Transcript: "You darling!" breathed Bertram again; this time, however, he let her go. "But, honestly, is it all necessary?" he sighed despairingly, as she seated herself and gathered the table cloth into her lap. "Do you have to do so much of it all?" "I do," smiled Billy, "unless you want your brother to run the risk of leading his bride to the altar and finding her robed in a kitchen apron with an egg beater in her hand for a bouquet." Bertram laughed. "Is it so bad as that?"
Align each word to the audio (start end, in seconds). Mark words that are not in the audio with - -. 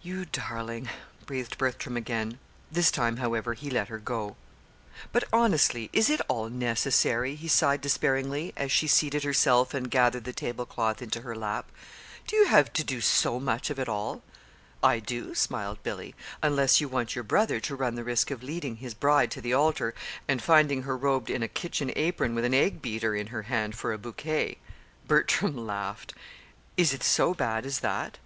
"You 0.00 0.24
darling!" 0.24 0.88
breathed 1.26 1.58
Bertram 1.58 1.98
again; 1.98 2.38
this 2.72 2.90
time, 2.90 3.18
however, 3.18 3.52
he 3.52 3.68
let 3.68 3.88
her 3.88 3.98
go. 3.98 4.34
"But, 5.12 5.24
honestly, 5.34 5.90
is 5.92 6.08
it 6.08 6.22
all 6.28 6.48
necessary?" 6.48 7.34
he 7.34 7.46
sighed 7.46 7.82
despairingly, 7.82 8.54
as 8.56 8.72
she 8.72 8.86
seated 8.86 9.22
herself 9.22 9.74
and 9.74 9.90
gathered 9.90 10.24
the 10.24 10.32
table 10.32 10.64
cloth 10.64 11.02
into 11.02 11.20
her 11.20 11.36
lap. 11.36 11.70
"Do 12.26 12.36
you 12.36 12.46
have 12.46 12.72
to 12.72 12.82
do 12.84 13.02
so 13.02 13.38
much 13.38 13.68
of 13.68 13.78
it 13.78 13.86
all?" 13.86 14.22
"I 14.82 14.98
do," 14.98 15.34
smiled 15.34 15.82
Billy, 15.82 16.14
"unless 16.42 16.80
you 16.80 16.88
want 16.88 17.14
your 17.14 17.24
brother 17.24 17.60
to 17.60 17.76
run 17.76 17.96
the 17.96 18.02
risk 18.04 18.30
of 18.30 18.42
leading 18.42 18.76
his 18.76 18.94
bride 18.94 19.30
to 19.32 19.42
the 19.42 19.52
altar 19.52 19.92
and 20.26 20.40
finding 20.42 20.84
her 20.84 20.96
robed 20.96 21.28
in 21.28 21.42
a 21.42 21.48
kitchen 21.48 21.92
apron 21.96 22.34
with 22.34 22.46
an 22.46 22.54
egg 22.54 22.80
beater 22.80 23.14
in 23.14 23.26
her 23.26 23.42
hand 23.42 23.76
for 23.76 23.92
a 23.92 23.98
bouquet." 23.98 24.56
Bertram 25.06 25.54
laughed. 25.66 26.14
"Is 26.78 26.94
it 26.94 27.02
so 27.02 27.34
bad 27.34 27.66
as 27.66 27.80
that?" 27.80 28.16